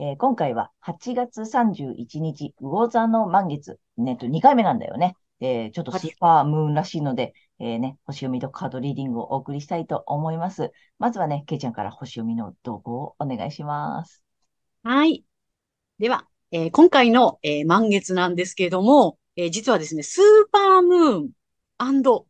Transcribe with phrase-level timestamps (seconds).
[0.00, 3.80] えー、今回は8月31日、魚座の満月。
[3.96, 5.16] ね、と2回目なんだよね。
[5.40, 10.70] えー、ちょっとスーパームーンらしいので、えー、ね、星読みとカードリーディングをお送りしたいと思います。
[11.00, 14.22] まずはね、けいちゃんから星読みの動向をお願いします。
[14.84, 15.24] はい。
[15.98, 21.30] では、えー、今回の、えー、満月なんですけれども、えー、実はですね、スーパームーン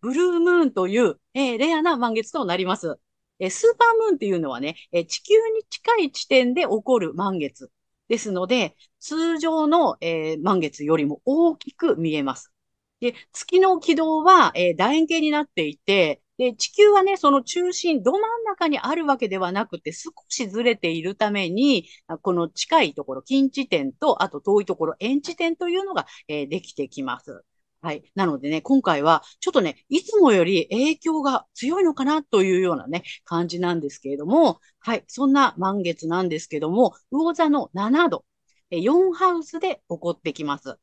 [0.01, 2.99] ブルームーンという、えー、レアな満月となります。
[3.39, 7.71] え、スーパームーンっていうのはね、え地球に近い地点で起こる満月
[8.09, 12.53] ですので、通常の、え満月よりも大きく見えます。
[13.01, 21.89] で、月の軌道は、え楕円形になっていて、で、地球はね、その中心、ど真ん中にあるわけではなくて、少しずれているために、
[22.23, 27.45] この近いところ、近地点と、あと遠いところ、遠地点というのが、えー、できてきます。
[27.81, 28.03] はい。
[28.17, 35.05] なのでね、今回は、ちょっとね、いつもより影響が強いのかなというようなね、感じなんですけれども、はい。
[35.07, 38.25] そんな満月なんですけども、魚座の7度、
[38.71, 40.77] 4ハウスで起こってきます。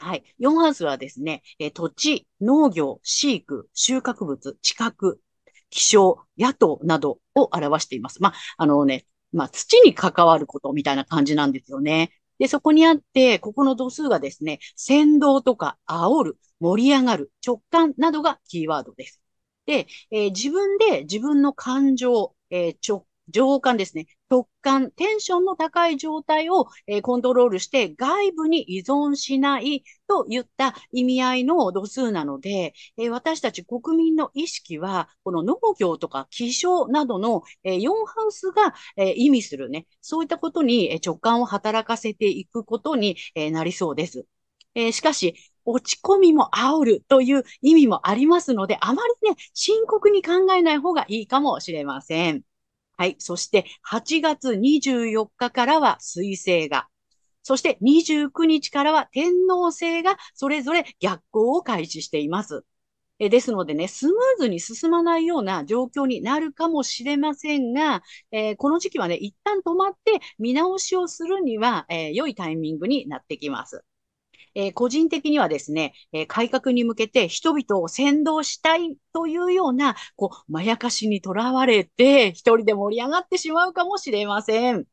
[0.00, 0.24] はい。
[0.38, 1.42] 4ハウスはですね、
[1.74, 4.94] 土地、農業、飼育、収穫物、地殻、
[5.70, 8.22] 気象、野党などを表しています。
[8.22, 12.10] まあ、あのね、まあ、土に関わることみたいな感じなんですよね。
[12.38, 19.20] で、そこにあって、ここの度数がですね、先導とか煽る、盛り上がる、直感などがキーワードです。
[19.66, 24.06] で、えー、自分で自分の感情、えー、直情感ですね。
[24.30, 44.26] 直感、テンションの高い状態を、えー、コントロールして外部に依存しないといった意味合いの度数なので、えー、私たち国民の意識は、この農業とか気象などの、えー、4ハウスが、え意味するね、そういったことに直感を働かせていくことに、えなりそうです。
[44.74, 45.34] えしかし、
[45.64, 52.42] 落ち込みも煽るという意味もありますので、あまりね、深刻に考えない方がいいかもしれません。
[52.96, 53.16] はい。
[53.18, 56.88] そして、8月24日からは水星が、
[57.42, 62.64] そして29日からは天皇星がそれぞれ逆行を開始しています。
[63.20, 73.84] えですのでね、スムーズに進まないような状況になるかもしれませんが、えー、この時期はね、一旦止まって見直しをするには、えー、良いタイミングになってきます。
[74.54, 84.86] えー、個人的にはですね、え、改革に向けて人々を先導したいというような、こう、まやかしにとらわれて、一人で盛り上がってしまうかもしれません。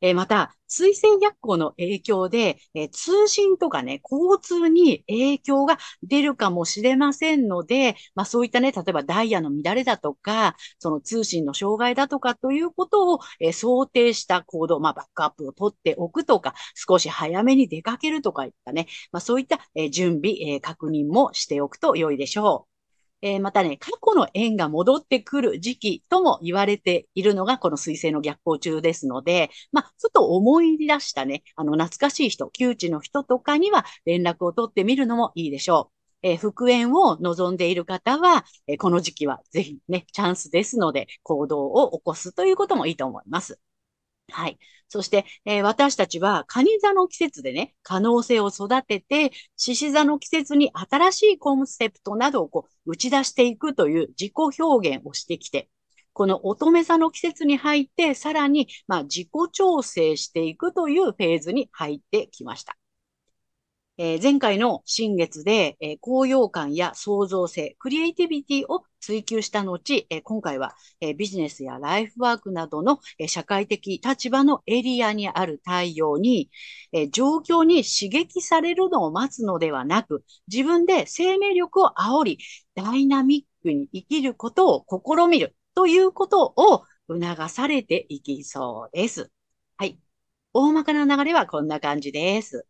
[0.00, 22.77] え、また、水星逆行の影響で、え、通信とかね、交通に影響が出るかもしれませんので、まあそういったね、例えばダイヤの乱れだとか、その通信の障害だとかということを、え、想定した行動、まあバックアップを取っておくとか、少し早めに出かけるとかいったね、まあそういった、え準備、え確認もしておくと良いでしょう。
[23.22, 35.98] えー、またね、過去の縁が戻ってくる時期とも言われているのがこの水星の逆行中ですので、まあ、ちょっと思い出したね、あの、懐かしい人、窮地の人とかには連絡を取ってみるのもいいでしょう。
[36.22, 43.58] えー、復縁を望んでいる方は、えー、この時期はぜひね、チャンスですので、行動を起こすということもいいと思います。
[44.30, 44.58] はい。
[44.88, 55.68] そして、えー、私たちは、蟹座の季節でね、可能性を育てて、獅子座の季節に新しいコンセプトなどをこう打ち出していくという自己表現をしてきて、
[56.12, 62.76] この乙女座の季節に入って、さらに、まあ、自己調整していくというフェーズに入ってきました。
[63.98, 76.50] えー、前回の新月で、えー、高揚感や創造性、クリエイティビティを追求した後、えー、今回は、えビジネスやライフワークなどの、え社会的立場のエリアにある対応に、
[76.92, 82.38] え状況に刺激されるのを待つのではなく、自分で生命力を煽り、
[82.74, 89.30] ダイナミックに生きることを試みるということを促されていきそうです。
[89.76, 89.98] はい。
[90.52, 92.66] 大まかな流れはこんな感じです。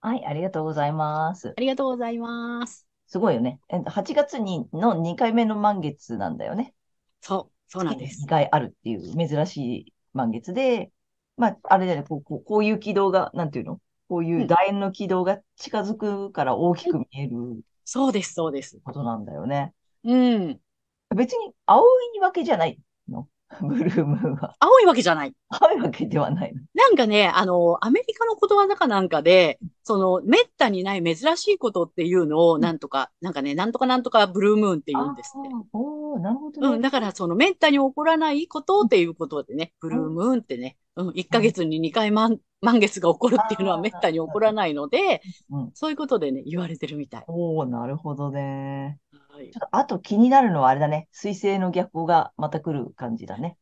[0.00, 1.54] はい、ありがとうございます。
[1.56, 2.91] ありがとうございます。
[3.12, 3.60] すごいよね。
[3.68, 6.72] え8月にの2回目の満月なんだよね。
[7.20, 8.22] そう、そうなんです。
[8.22, 10.90] 2回あるっていう珍しい満月で、
[11.36, 13.80] まあ、あれだよね、こうこうこういう軌道が、なんていうの？
[14.08, 18.80] こういう楕円の軌道が近づくから大きく見える、そうです、そうです。
[18.82, 19.74] ことなんだよね。
[20.04, 20.58] うん。
[21.14, 21.84] 別に青
[22.16, 22.80] いわけじゃない
[23.10, 23.28] の
[23.60, 24.54] ブルームーンは。
[24.58, 25.34] 青いわけじゃない。
[25.48, 26.60] 青いわけではないの。
[26.74, 35.48] なんかね、あの、アメリカのことわざかなんかで、その、めったにない珍しいことっていうのを、なんとか、うん、なんかね、なんとかなんとかブルームーンって言うんですって。
[35.72, 45.20] おなるほど、ね、うん、だから、その、めったに起こらないことっていうことでね、ブルームーンってね、うん、1ヶ月に2回満満月が起こるっていうのはめったに起こらないので、
[45.50, 47.24] うん、そういうことでね、言われてるみたい。
[47.26, 48.98] おおなるほどね。
[49.32, 51.08] はい、ちょっとあと気になるのはあれだね。
[51.10, 53.56] 水星の逆光がまた来る感じだね。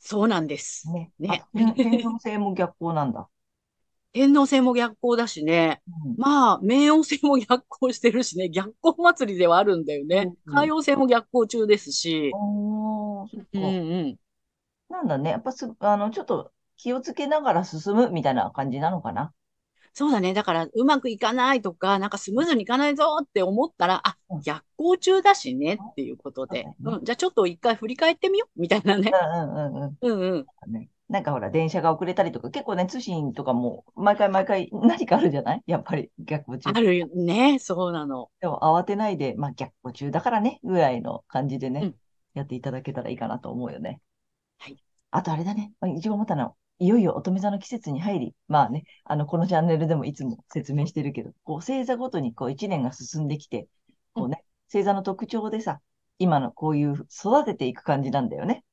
[0.00, 0.90] そうなんです。
[0.90, 1.12] ね。
[1.20, 1.44] ね。
[1.54, 3.28] 天皇星も逆光なんだ。
[4.12, 5.82] 天皇星も逆光だしね。
[6.04, 8.48] うん、まあ、冥王星も逆光してるしね。
[8.48, 10.32] 逆光祭りではあるんだよね。
[10.46, 12.32] うん、海王星も逆光中ですし。
[12.34, 13.66] うんう
[14.02, 14.18] ん。
[14.88, 15.30] なんだね。
[15.30, 19.32] やっぱす、あの、ちょっと気をつけながら進むみたいな感じなのかな。
[19.96, 20.34] そうだね。
[20.34, 29.12] だから、うまくいかないとか、なんかスムーズにいかないぞって思ったら、あ、逆行中だしねっていうことで、うん、じゃあちょっと一回振り返ってみようみたいなね。
[29.12, 29.98] うんうんうん。
[30.00, 30.72] うんうん。
[30.72, 35.62] ね、なんかほら、電車が遅れたりとか、結構ね、通信とかも、毎回毎回何かあるじゃない？
[35.68, 36.70] やっぱり逆行中。
[36.70, 37.60] あるよね。
[37.60, 38.30] そうなの。
[38.40, 41.94] でも慌てないで、まあ逆行中だからね、ぐらいの感じでね、うん、
[42.34, 44.00] やっていただけたらいいかなと思うよね。
[44.58, 44.76] はい。
[45.12, 45.72] あとあれだね。
[45.96, 53.68] 一応思ったのいよいよ乙女座の季節に入り、まあね、あの、このチャンネルでもいつも説明してるけど、こう、星座ごとにこう、一年が進んできて、
[54.12, 55.80] こうね、星座の特徴でさ、
[56.18, 58.64] 今のこういう育てていく感じなんだよね。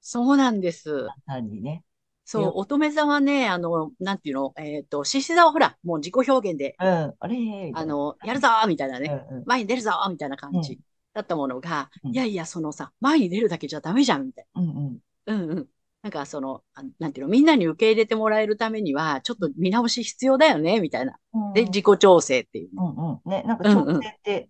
[0.00, 1.08] そうなんです。
[1.26, 1.84] 単にね。
[2.24, 7.72] そう、乙女座はね、あの、なんていうの、えっ、ー、と、獅子座はほら、もう自己表現で、うん、あれ？
[7.74, 10.78] あの、やるぞみたいなね、うんうん、前に出るぞみたいな感じ
[11.14, 14.62] だったものが、うん、いやいや、そのさ、前に出るだけじゃダメじゃんみたいな。
[14.62, 14.98] うんうん。
[15.26, 15.68] うんうん。
[16.02, 16.62] なんかその、
[16.98, 21.16] なんていうの、みんなに受け入れてもらえるためには、ちょっと見直し必要だよね、みたいな。
[21.54, 22.70] で、自己調整っていう、ね。
[22.76, 23.30] うんうん。
[23.30, 24.48] ね、なんか調整って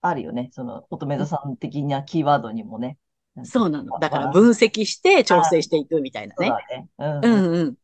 [0.00, 0.42] あるよね。
[0.42, 2.96] うんうん、その、乙女座さん的なキーワードにもね。
[3.42, 3.98] そうなの。
[3.98, 6.46] だから分析して調整していくみたいなね。
[6.48, 6.58] そう
[6.98, 7.20] だね。
[7.22, 7.74] うん、うん、うん。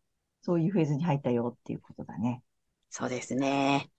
[0.43, 2.43] そういうフェーズに入ったよっていうことだね。
[2.89, 3.91] そうですね。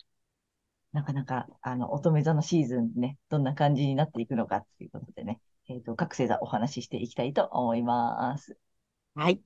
[0.93, 5.39] なかなか、あの、乙女座のシーズンね、どんな感じになっていくのかっていうことでね、
[5.69, 8.57] えっ、ー、と、各星座お話ししていきたいと思います。
[9.15, 9.41] はい。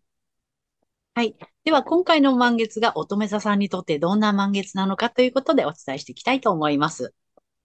[1.14, 1.36] はい。
[1.64, 7.14] では、今回の満月が乙女座さんにとってどんな満月なのかということでお伝えしていきたいと思います。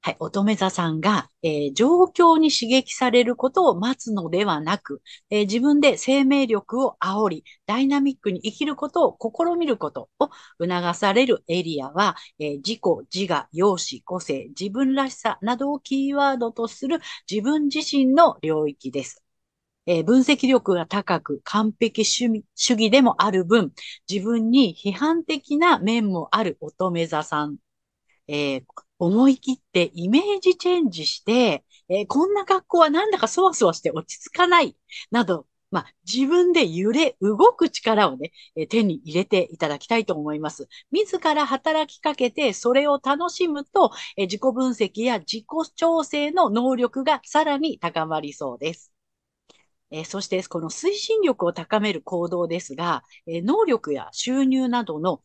[0.02, 0.16] はい。
[0.20, 10.30] 乙女座さんが、えー、状況に刺激されることを待つのではなく、えー、自分で生命力を煽り、ダイナミックに生きることを試みることを
[10.60, 12.80] 促されるエリアは、えー、自己、
[13.12, 17.00] 自我、容姿、個性、自分らしさなどをキーワードとする
[17.30, 19.24] 自分自身の領域です。
[19.90, 23.72] えー、分析力が高く完璧主義でもある分、
[24.08, 27.56] 自分に批判的な面もある乙女座さん。
[28.28, 28.64] えー、
[29.00, 34.76] 思い切ってイメージチェンジして、えー、こんな格好はなんだかそわそわして落ち着かない、
[35.10, 40.68] など、まあ、自分で揺れ、動く力をね、え手に入れていただきたいと思います。
[40.92, 45.44] 自ら働きかけて、それを楽しむと、え自己分析や自己
[45.74, 48.92] 調整の能力がさらに高まりそうです。
[49.90, 55.22] えー、そして、この推進力を高める行動ですが、えー、能力や収入などの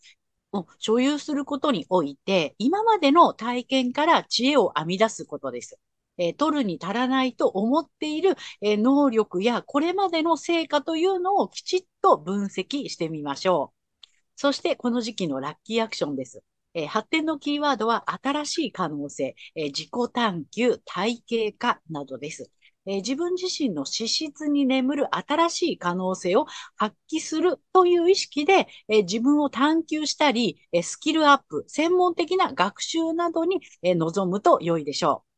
[0.53, 5.79] を所有することにおいて、今までの体験から知恵を編み出すことです。
[6.17, 14.07] えー、取るに足らないと思っている、え、能力やこれまでの成果というのをきちっと分析してみましょう。
[14.37, 16.43] そしてこの時期のラッキーアクションです。
[16.73, 22.51] え、発展のキーワードは新しい可能性、え自己探求、体系化などです。
[22.85, 35.35] え、自分自身の資質に眠る新しい可能性を発揮するという意識で、え、自分を探求したり、え、スキルアップ、専門的な学習などに、え、臨むと良いでしょう。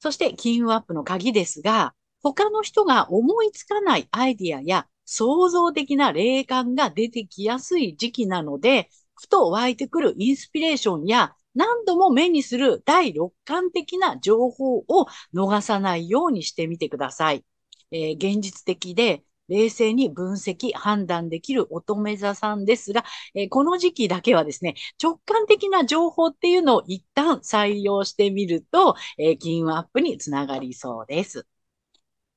[0.00, 17.44] そして金運アップの鍵ですが、他の人が思いつかないアイディアや創造的な霊感が出てきやすい時期なので、ふと湧いてくるインスピレーションや何度も目にする第六感的な情報を逃さないようにしてみてください。
[17.90, 31.46] えー、現実的で冷静に分析、判断できる乙女座さんですが、えー、この時期だけはですね、直感的な情報っていうのを一旦採用してみると、えー、金運アップにつながりそうです。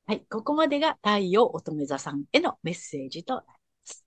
[0.05, 3.53] はい、ここまでが太陽乙女座さんへのメッセージとなりま
[3.85, 4.05] す。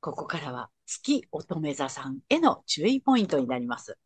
[0.00, 3.98] ここからは月乙女座さんへの注意ポイントになります。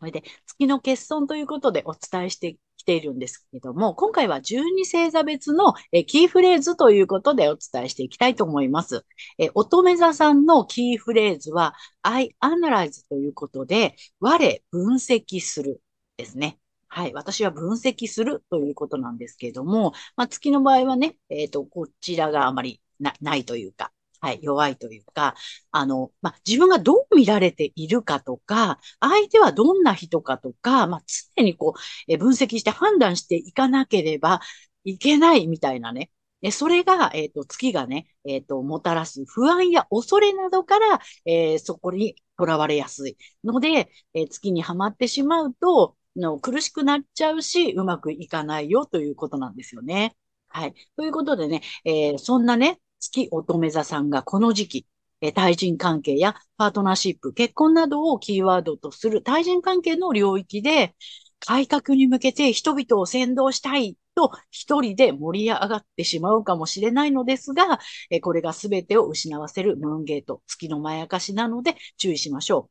[0.00, 5.74] それで、月の欠損ということでお伝えしてきているんですけども、今回は12星座別の
[6.06, 9.04] キーフレーズということでお伝えしていきたいと思います。
[9.38, 14.38] え乙女座さんのキーフレーズは、I analyze ということで、我
[14.70, 15.82] 分析する
[16.16, 16.58] ですね。
[16.88, 17.12] はい。
[17.12, 25.34] 私は分析するということなんですけれども、まあ、月の場合はね、えっ、ー、と、こちらがあまりなないというか、はい、弱いというか、
[25.70, 31.02] あの、まあ、自分がどう見られているかとか、相手はどんな人かとか、まあ、
[31.36, 31.80] 常にこう、
[32.12, 34.40] え分析して判断していかなければ
[34.84, 36.10] いけないみたいなね。
[36.42, 50.16] えそれが、えっ、ー、と、月がね、えっ、ー、と、もたらす不安や恐れなどから、えー、そこにとらわれやすいので、え月にはまってしまうと、の苦しくなっちゃうし、うまくいかないよということなんですよね。
[50.48, 50.74] はい。
[50.96, 54.86] ということでね、えそんなね、月乙女座さんがこの時期、
[55.20, 60.94] え対人関係やパートナーシップ、結婚などをキーワードとする対人関係の領域で、
[61.40, 67.80] 改革に向けて人々を先導したいと一人で盛り上がってしまうかもしれないのですが、
[68.10, 72.68] えこれが全てを失わせるムーンゲート、月のまやかしなので注意しましょ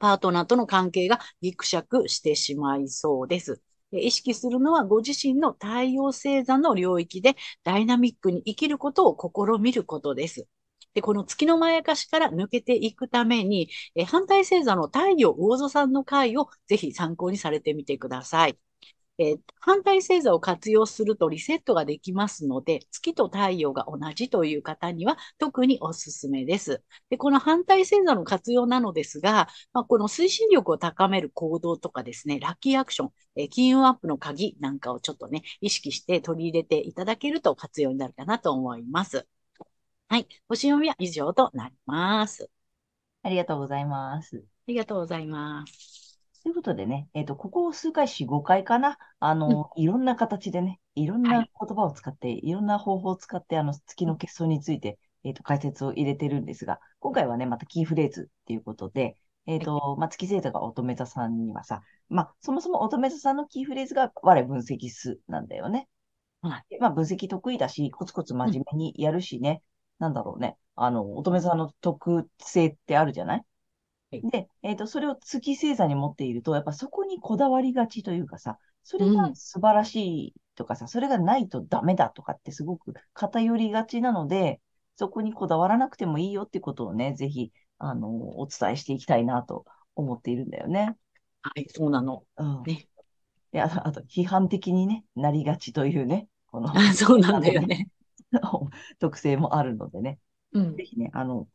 [0.00, 3.62] パートナーとの関係がギクシャクしてしまいそうです。
[3.92, 9.16] 意識するのはご自身の太陽星座の領域でダイナミックに生きることを
[9.56, 10.46] 試みることです。
[10.94, 18.58] で、この月のまやかしから抜けていくために、え反対星座の太陽魚座さんの回をぜひ参考にされてみてください。
[19.20, 26.82] えー、反対星座を活用するとリセットができますので、月と太陽が同じという方には特におすすめです。
[27.10, 39.26] でこの反対星座の活用なのですが、まあ、この推進力を高める行動とかですね、ラッキーアクション、えー、金運アップの鍵なんかをちょっとね、意識して取り入れていただけると活用になるかなと思います。
[40.08, 40.26] はい。
[40.48, 42.50] 星読みは以上となります。
[43.22, 44.38] ありがとうございます。
[44.38, 45.99] ありがとうございます。
[46.42, 59.16] ということでね、えっ、ー、と、ここ数回、4、5回かな、あの、うん、いろんな形でね、いろんな言葉を使って、はい、いろんな方法を使って、あの、月の結晶について、えっ、ー、と、解説を入れてるんですが、今回はね、またキーフレーズっていうことで、
[59.46, 65.88] えっ、ー、と、まあ、月星座が乙女座さんにはさ、まあ、そもそも乙女座さんのキーフレーズが我分析すなんだよね。
[66.40, 66.78] はい。
[66.80, 69.62] まあ、分析得意だし、コツコツ真面目にやるしね、
[70.00, 70.56] うん、なんだろうね。
[70.74, 73.44] あの、乙女座の特性ってあるじゃない？
[74.10, 79.96] で、えっ、ー、と、それを月星座に持っていると、やっぱそこにこだわりがちというかさ、それが素晴らし
[80.28, 84.60] いとかさ、うん、それがないとダメだとかってすごく偏りがちなので、
[84.96, 89.64] そこにこだわらなくてもいいよってことをね、ぜひ、あの、お伝えしていきたいなと
[89.94, 90.96] 思っているんだよね。
[91.42, 92.24] はい、そうなの。
[92.36, 92.62] うん。
[92.64, 92.88] ね。
[93.52, 97.88] で、あと、あと批判的にね、なりがちというね、この、そうなんだよね。
[98.98, 100.18] 特性もあるのでね。
[100.52, 100.76] うん。
[100.76, 101.48] ぜひね、あの、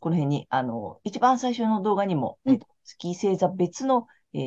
[0.00, 4.38] この辺に、あの、一番最初の動画にも、うん、えっと、月星座別の、え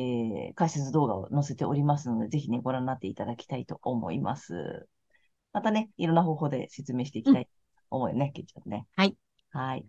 [0.52, 4.86] ー、解説動画を載せておりますので、ぜひね、ご覧になっていただきたいと思います。
[5.52, 7.50] またね、いろんな方法で説明していきたいと
[7.90, 8.86] 思うよね、け、うん、ちゃんね。
[8.96, 9.16] はい。
[9.50, 9.86] はい。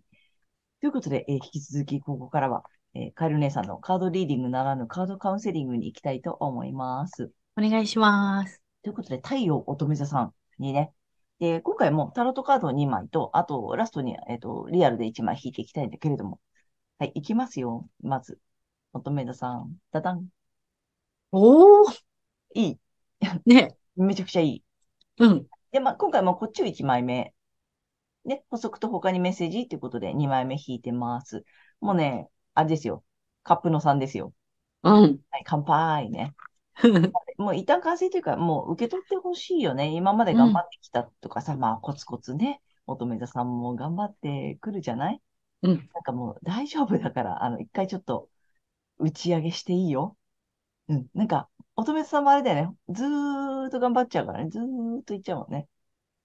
[0.80, 7.32] ということで、えー、引き続き、ここからは、えー、カエル姉さんのカードリーディングならぬカードカウンセリングに行きたいと思います。
[7.56, 8.62] お願いします。
[8.82, 10.92] ということで、太陽乙女座さんにね、
[11.38, 16.40] で、今回もタロットカード2枚と、あとラストに、えっ、ー、と、リアルで1枚引いていきたいんだけれども。
[16.98, 17.88] はい、いきますよ。
[18.02, 18.40] まず、
[18.92, 19.76] 乙女座さん。
[19.92, 20.28] ダダン。
[21.32, 22.02] おー
[22.54, 22.78] いい。
[23.46, 23.76] ね。
[23.96, 24.64] めちゃくちゃいい。
[25.18, 25.46] うん。
[25.72, 27.34] で、まあ、今回もこっちを1枚目。
[28.24, 31.44] ね、補足と他にメッセージっていうことで2枚目引いてます。
[31.80, 33.04] もうね、あれですよ。
[33.42, 34.32] カップの3ですよ。
[34.82, 34.92] うん。
[35.30, 36.34] はい、乾杯ね。
[37.38, 39.88] もう一旦完成というか、もう受け取ってほしいよね。
[39.88, 45.20] 今まで頑張ってきたとかさ、うん、まあコツコツね、乙女座さんも頑張ってくるじゃない？
[45.62, 45.88] うん。
[45.94, 48.28] なんかもう大丈夫だから、あの、一回ちょっと
[48.98, 50.16] 打ち上げしていいよ。
[50.88, 51.06] うん。
[51.14, 52.76] なんか、乙女座さんもあれだよね。
[52.90, 54.50] ずーっと頑張っちゃうからね。
[54.50, 55.66] ずーっといっちゃうもんね。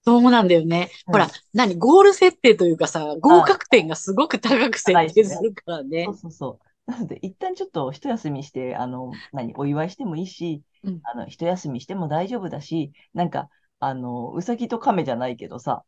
[0.03, 0.89] そうなんだよね。
[1.07, 1.75] うん、ほら、何？
[1.77, 6.05] ゴール設定というかさ、合格点がすごく高く設定するからね。
[6.05, 6.68] そうそうそう。
[6.89, 15.83] なので、一旦ちょっと一休みして、あの、何、お祝いしてもいいし、うん、あの、一休みしても大丈夫だし、なんか、あの、うさぎと亀じゃないけどさ、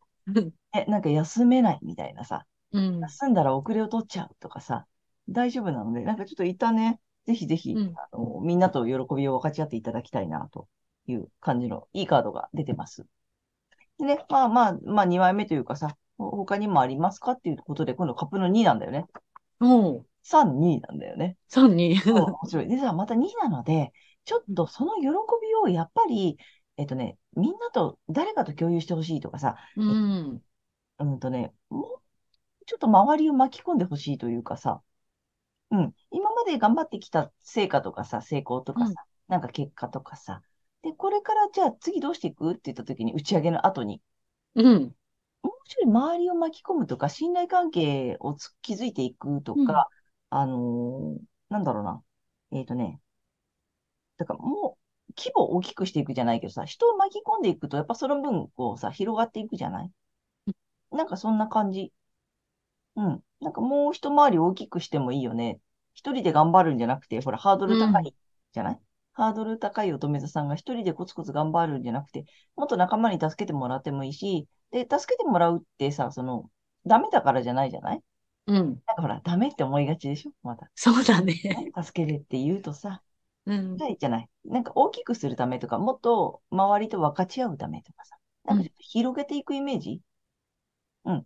[0.72, 4.86] え、なんか休めないみたいなさ、うん、休んだら遅れを取っちゃうとかさ、
[5.28, 10.68] 大丈夫なので、なんかちょっと一旦ね、ぜひぜひ、うん、あのみんなと喜びを分かち合っていただきたいな、と
[11.06, 13.04] いう感じのいいカードが出てます。
[13.98, 19.06] でね、まあまあ、まあ2枚目というかさ、他にもありますかっていうことで、今度カップの2なんだよね。
[19.60, 20.06] うん。
[20.22, 21.36] 3、2なんだよね。
[21.48, 21.96] 3、2。
[22.04, 22.68] 面白い。
[22.68, 23.92] でさ、また2なので、
[24.24, 26.38] ちょっとその喜びをやっぱり、
[26.76, 30.42] えっとね、みんなと、誰かと共有してほしいとかさ、うん。
[30.98, 32.02] うんとね、もう、
[32.66, 34.82] ちょっと周りを巻き込んでほしいというかさ、
[35.70, 35.94] うん。
[36.10, 38.94] 今ままで頑張ってきた成果とかさ、成功とかさ、うん
[39.28, 40.42] なんか結果とかさ。
[40.82, 44.02] で、これからじゃあ次どうしていくって言った時に、打ち上げの後に、
[44.54, 44.94] うん。
[45.42, 50.01] もうちょい周りを巻き込むとか、信頼関係をつ築いていくとか、うん
[50.34, 52.02] あのーなんだろうな。
[52.52, 53.00] えっとね、
[54.16, 54.78] だからも
[55.10, 59.90] う、規模を大きくしていくじゃないけどさ、人を巻き込んでいくと、やっぱその分、こうさ、広がっていくじゃない？
[60.92, 61.92] なんかそんな感じ。
[62.96, 63.22] うん。
[63.40, 65.60] なんかもう一回り大きくしてもいいよね。
[65.94, 68.14] 一人で頑張るんじゃなくて、ほら、ハードル高い
[68.52, 68.80] じゃない、
[69.12, 72.24] ハードル高い乙女座さんが一人でコツコツ頑張るんじゃなくて、
[72.56, 76.50] もっと仲間に助けてもらってもいいし、で、助けてもらうってさ、その、
[76.86, 78.02] ダメだからじゃないじゃない？
[78.46, 78.56] うん。
[78.86, 80.32] なんかほら、ダメって思いがちでしょ？
[80.42, 80.70] まだ。
[80.74, 81.34] そうだね。
[81.44, 83.02] ね助けてって言うとさ、
[83.46, 83.76] うん。
[83.76, 84.28] はい、じゃない。
[84.44, 90.00] なんか大きくするためとか、もっと周りと分かち合うためとかさ、なんかちょっと広げていくイメージ？
[91.04, 91.24] うん。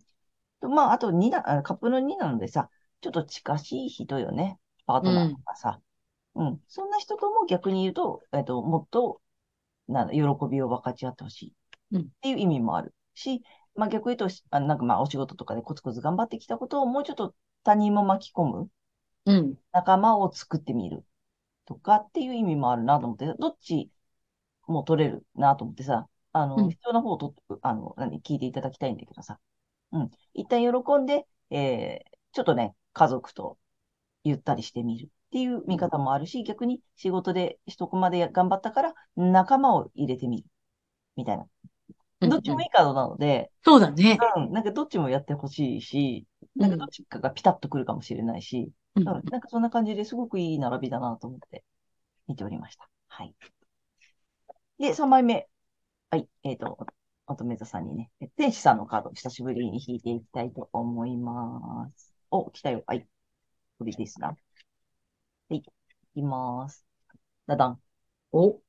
[0.61, 2.69] とまあ、あと2な、あカップの2なのでさ、
[3.01, 4.59] ちょっと近しい人よね。
[4.85, 5.81] パートナーとかさ。
[6.35, 6.59] うん。
[6.67, 9.21] そんな人とも逆に言うと、えっと、もっと、
[9.87, 10.19] な喜
[10.49, 11.53] びを分かち合ってほしい。
[11.91, 13.43] うんっていう意味もあるし、
[13.77, 18.69] まあ逆に言うと、あなんかまあお仕事とかでコツコツ頑張ってきたことをもうちょっと他人も巻き込む。
[19.25, 19.55] うん。
[19.71, 21.05] 仲間を作ってみる
[21.65, 23.91] とかっていう意味もあるなと思って、どっち
[24.67, 29.39] も取れるなと思ってさ、あの、うん必要な方をとあの、何、聞いていただきたいんだけどさ、
[29.91, 30.09] うん。
[30.33, 33.57] 一旦喜んで、えー、ちょっとね、家族と
[34.23, 40.45] ゆったりしてみるっていう見方もあるし、逆に仕事で一コマで頑張ったから仲間を入れてみる。
[41.15, 41.45] みたいな。
[42.19, 44.17] どっちもいいカードなので、そうだね。
[44.35, 51.63] うん、なんかどっちもやってほしいし、なんかどっちかがピタッとくるかもしれないし、うんうんなんかそんな感じですごくいい並びだなと思って
[52.27, 52.89] 見ておりました。
[53.07, 53.35] はい。
[54.79, 55.47] で、3枚目。
[56.09, 56.27] はい。
[56.43, 56.77] えっ、と、
[57.27, 62.13] 乙女座さんにね、天使さんのカード、久しぶりに引いていきたいと思います。
[62.31, 62.83] お、来たよ。
[62.87, 63.07] はい。
[63.77, 64.29] これですな。
[64.29, 64.35] は
[65.49, 65.57] い。
[65.57, 65.61] い
[66.13, 66.85] きます。
[67.47, 67.81] だだん。
[68.31, 68.61] お。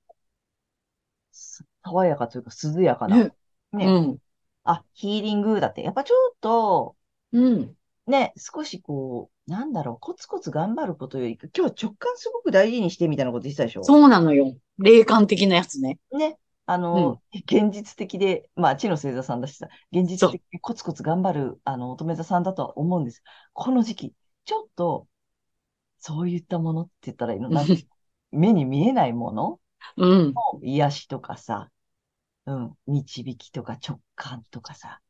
[1.32, 3.16] す爽やかというか、涼やかな。
[3.16, 3.32] ね。
[3.72, 4.18] ねうん。
[4.64, 5.82] あ、ヒーリングだって。
[5.82, 6.96] やっぱちょっと、
[7.32, 7.76] うん。
[8.06, 13.84] ね、少しこう、なんだろう、コツコツ頑張ることより、今日は直感すごく大事にしてみたいなこと言ってたでしょ？
[13.84, 14.56] そうなのよ。
[14.78, 15.98] 霊感的なやつね。
[16.12, 16.38] ね。
[16.66, 23.22] あの、現実的で、まあ、地の星座さんだしさ、現実的にコツコツ頑張る、あの、乙女座さんだとは思うんです。
[23.54, 24.14] この時期、
[24.44, 25.06] ちょっと、
[25.98, 27.48] そういったものって言ったらいいの？
[27.48, 27.86] なんて
[28.30, 29.60] 目に見えないもの？
[29.96, 30.34] うん。
[30.34, 31.70] の癒しとかさ、
[32.46, 35.00] うん、導きとか直感とかさ、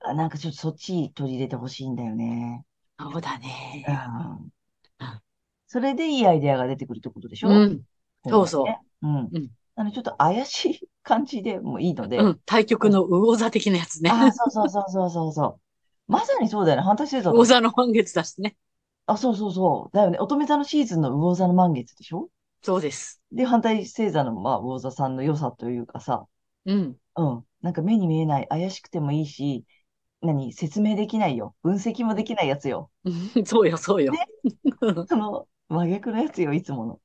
[0.00, 2.64] あなんかちょっとそっち取り入れてほしいんだよね。
[2.98, 3.84] そうだね。
[3.86, 4.52] うん
[5.70, 7.50] それでいいアイデアが出てくるってことでしょ？
[7.50, 7.82] うん。
[8.26, 9.16] そうそうねうん。
[9.32, 12.18] うんあの、ちょっと怪しい感じでもいいので。
[12.18, 12.40] うん。
[12.46, 14.10] 対局の魚座的なやつね。
[14.10, 15.60] ああ、そうそうそうそうそうそ
[16.08, 16.12] う。
[16.12, 16.82] まさにそうだよね。
[16.82, 18.56] 反対してた魚座の満月だしね。
[19.06, 19.96] あ、そうそうそう。
[19.96, 20.18] だよね。
[20.18, 22.28] 乙女座のシーズンの魚座の満月でしょ？
[22.62, 23.20] そうです。
[23.32, 26.26] で、反対星座の、まあ、魚座さんの良さというかさ、
[26.64, 27.00] うん。
[27.16, 27.46] うん。
[27.62, 29.66] なんか目に見えない、怪しくてもいいし、
[30.22, 31.56] 何、説明できないよ。
[31.62, 32.90] 分析もできないやつよ。
[33.46, 34.12] そうよ、そうよ。
[35.06, 37.00] その、真逆のやつよ、いつもの。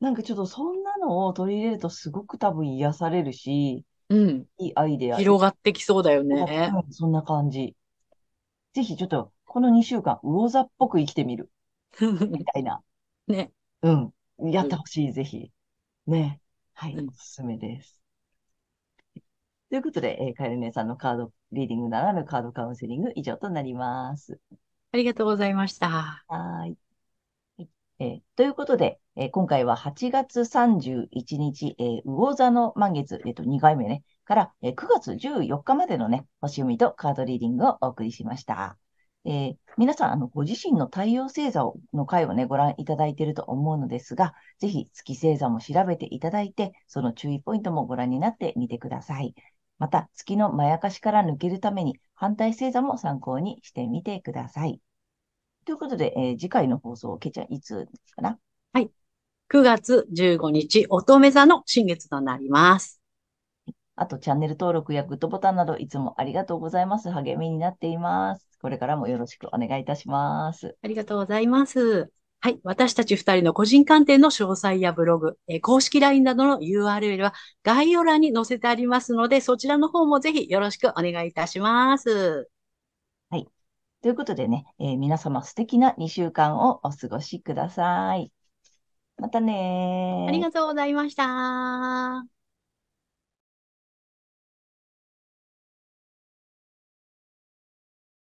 [0.00, 4.46] なんかちょっとそんなのを取り入れるとすごく多分癒されるし、うん。
[4.58, 5.18] いいアイデア。
[5.18, 6.46] 広がってきそうだよね。
[6.74, 7.76] うんそんな感じ。
[8.74, 11.50] ぜひちょっと、この2週間、魚座っぽく生きてみる。
[12.30, 12.82] みたいな。
[13.28, 13.52] ね。
[13.82, 14.14] うん。
[14.50, 15.50] やってほしい、ぜひ。
[16.06, 16.40] ね。
[16.74, 18.00] はい、うんおすすめです。
[19.70, 24.38] ということで、えー、かえる姉さんのカードリーディングならぬカードカウンセリング以上となります。
[24.92, 25.88] ありがとうございました。
[25.88, 26.78] はーい。
[27.56, 38.76] はいえーということで、えー今回は8月31日、えー魚座の満月、えっと、2回目ね、から、えー9月14日までのね、星読みとカードリーディングをお送りしました。
[39.24, 49.34] えー皆さん、あの、ご自身の太陽星座をの回をね、ご覧いただいていると思うのですが、ぜひ月星座も調べていただいて、その注意ポイントもご覧になってみてください。
[49.78, 54.78] また、月のまやかしから抜けるために、反対星座も参考にしてみてください。
[55.66, 58.38] ということで、えー次回の放送、けいちゃん、いつですかな
[59.48, 63.00] ？9月15日、乙女座の新月となります。
[63.96, 67.10] あと、チャンネル登録やグッドボタンなど、いつもありがとうございます。
[67.10, 68.51] 励みになっています。
[68.62, 70.76] これからもよろしくお願いいたします。
[70.82, 72.10] ありがとうございます。
[72.40, 72.60] はい。
[72.64, 82.48] 私たち二人の個人鑑定の詳細やブログ、えー公式 LINE などの URL は概要欄に載せてありますので、そちらの方もぜひよろしくお願いいたします。
[84.02, 88.32] ということでね、えー皆様素敵な2週間をお過ごしください。
[89.18, 90.28] またねー。
[90.28, 92.31] ありがとうございました。